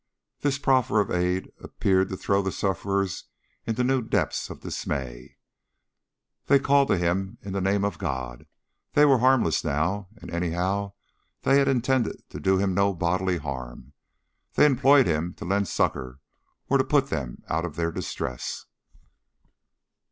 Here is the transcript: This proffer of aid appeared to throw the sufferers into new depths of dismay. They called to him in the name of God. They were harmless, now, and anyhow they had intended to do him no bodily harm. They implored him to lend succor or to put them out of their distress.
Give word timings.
This 0.39 0.57
proffer 0.57 0.99
of 0.99 1.11
aid 1.11 1.51
appeared 1.59 2.09
to 2.09 2.17
throw 2.17 2.41
the 2.41 2.51
sufferers 2.51 3.25
into 3.67 3.83
new 3.83 4.01
depths 4.01 4.49
of 4.49 4.61
dismay. 4.61 5.37
They 6.47 6.57
called 6.57 6.87
to 6.87 6.97
him 6.97 7.37
in 7.43 7.53
the 7.53 7.61
name 7.61 7.85
of 7.85 7.99
God. 7.99 8.47
They 8.93 9.05
were 9.05 9.19
harmless, 9.19 9.63
now, 9.63 10.07
and 10.19 10.31
anyhow 10.31 10.93
they 11.43 11.59
had 11.59 11.67
intended 11.67 12.27
to 12.31 12.39
do 12.39 12.57
him 12.57 12.73
no 12.73 12.95
bodily 12.95 13.37
harm. 13.37 13.93
They 14.55 14.65
implored 14.65 15.05
him 15.05 15.35
to 15.35 15.45
lend 15.45 15.67
succor 15.67 16.19
or 16.67 16.79
to 16.79 16.83
put 16.83 17.11
them 17.11 17.43
out 17.47 17.63
of 17.63 17.75
their 17.75 17.91
distress. 17.91 18.65